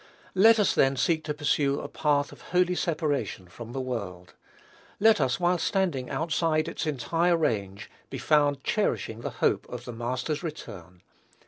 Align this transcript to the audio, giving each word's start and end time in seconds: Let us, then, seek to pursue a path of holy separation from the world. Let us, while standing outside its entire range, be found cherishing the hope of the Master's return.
Let 0.33 0.57
us, 0.57 0.73
then, 0.73 0.97
seek 0.97 1.23
to 1.25 1.33
pursue 1.35 1.79
a 1.79 1.87
path 1.87 2.31
of 2.31 2.41
holy 2.41 2.73
separation 2.73 3.47
from 3.47 3.71
the 3.71 3.79
world. 3.79 4.33
Let 4.99 5.21
us, 5.21 5.39
while 5.39 5.59
standing 5.59 6.09
outside 6.09 6.67
its 6.67 6.87
entire 6.87 7.37
range, 7.37 7.87
be 8.09 8.17
found 8.17 8.63
cherishing 8.63 9.21
the 9.21 9.29
hope 9.45 9.69
of 9.69 9.85
the 9.85 9.93
Master's 9.93 10.41
return. 10.41 11.03